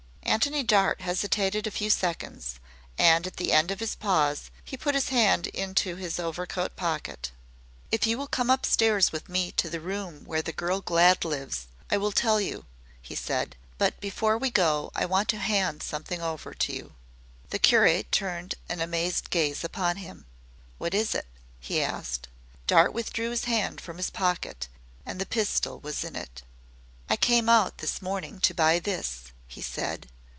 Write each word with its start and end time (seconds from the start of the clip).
Antony 0.23 0.63
Dart 0.63 1.01
hesitated 1.01 1.67
a 1.67 1.71
few 1.71 1.89
seconds, 1.89 2.61
and 2.97 3.27
at 3.27 3.35
the 3.35 3.51
end 3.51 3.69
of 3.69 3.81
his 3.81 3.95
pause 3.95 4.49
he 4.63 4.77
put 4.77 4.95
his 4.95 5.09
hand 5.09 5.47
into 5.47 5.97
his 5.97 6.19
overcoat 6.21 6.77
pocket. 6.77 7.33
"If 7.91 8.07
you 8.07 8.17
will 8.17 8.27
come 8.29 8.49
upstairs 8.49 9.11
with 9.11 9.27
me 9.27 9.51
to 9.51 9.69
the 9.69 9.81
room 9.81 10.23
where 10.23 10.41
the 10.41 10.53
girl 10.53 10.79
Glad 10.79 11.25
lives, 11.25 11.67
I 11.89 11.97
will 11.97 12.13
tell 12.13 12.39
you," 12.39 12.65
he 13.01 13.13
said, 13.13 13.57
"but 13.77 13.99
before 13.99 14.37
we 14.37 14.49
go 14.49 14.89
I 14.95 15.05
want 15.05 15.27
to 15.29 15.37
hand 15.37 15.83
something 15.83 16.21
over 16.21 16.53
to 16.53 16.73
you." 16.73 16.93
The 17.49 17.59
curate 17.59 18.09
turned 18.13 18.55
an 18.69 18.79
amazed 18.79 19.31
gaze 19.31 19.65
upon 19.65 19.97
him. 19.97 20.25
"What 20.77 20.93
is 20.93 21.13
it?" 21.13 21.27
he 21.59 21.81
asked. 21.81 22.29
Dart 22.67 22.93
withdrew 22.93 23.31
his 23.31 23.43
hand 23.45 23.81
from 23.81 23.97
his 23.97 24.09
pocket, 24.09 24.69
and 25.05 25.19
the 25.19 25.25
pistol 25.25 25.81
was 25.81 26.05
in 26.05 26.15
it. 26.15 26.41
"I 27.09 27.17
came 27.17 27.49
out 27.49 27.79
this 27.79 28.01
morning 28.01 28.39
to 28.41 28.53
buy 28.53 28.79
this," 28.79 29.33
he 29.45 29.61
said. 29.61 30.07